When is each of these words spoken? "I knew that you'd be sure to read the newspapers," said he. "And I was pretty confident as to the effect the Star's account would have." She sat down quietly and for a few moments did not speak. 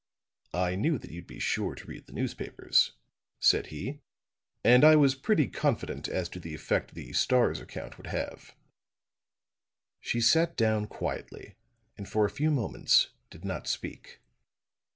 "I 0.55 0.73
knew 0.73 0.97
that 0.97 1.11
you'd 1.11 1.27
be 1.27 1.37
sure 1.37 1.75
to 1.75 1.85
read 1.85 2.07
the 2.07 2.11
newspapers," 2.13 2.93
said 3.39 3.67
he. 3.67 4.01
"And 4.63 4.83
I 4.83 4.95
was 4.95 5.13
pretty 5.13 5.47
confident 5.47 6.07
as 6.07 6.27
to 6.29 6.39
the 6.39 6.55
effect 6.55 6.95
the 6.95 7.13
Star's 7.13 7.59
account 7.59 7.97
would 7.97 8.07
have." 8.07 8.55
She 9.99 10.19
sat 10.19 10.57
down 10.57 10.87
quietly 10.87 11.53
and 11.97 12.09
for 12.09 12.25
a 12.25 12.31
few 12.31 12.49
moments 12.49 13.09
did 13.29 13.45
not 13.45 13.67
speak. 13.67 14.19